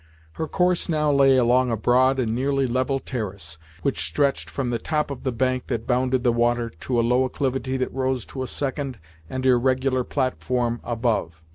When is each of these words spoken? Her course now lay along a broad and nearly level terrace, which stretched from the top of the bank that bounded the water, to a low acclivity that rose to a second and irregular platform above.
Her 0.33 0.47
course 0.47 0.89
now 0.89 1.11
lay 1.11 1.37
along 1.37 1.69
a 1.69 1.77
broad 1.77 2.17
and 2.17 2.33
nearly 2.33 2.65
level 2.65 2.99
terrace, 2.99 3.59
which 3.83 4.03
stretched 4.03 4.49
from 4.49 4.71
the 4.71 4.79
top 4.79 5.11
of 5.11 5.21
the 5.21 5.31
bank 5.31 5.67
that 5.67 5.85
bounded 5.85 6.23
the 6.23 6.31
water, 6.33 6.71
to 6.71 6.99
a 6.99 7.05
low 7.07 7.23
acclivity 7.23 7.77
that 7.77 7.93
rose 7.93 8.25
to 8.33 8.41
a 8.41 8.47
second 8.47 8.97
and 9.29 9.45
irregular 9.45 10.03
platform 10.03 10.81
above. 10.83 11.43